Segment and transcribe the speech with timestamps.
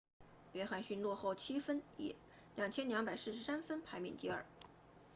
[0.53, 2.15] 约翰逊落后7分以
[2.57, 4.43] 2243分排名第二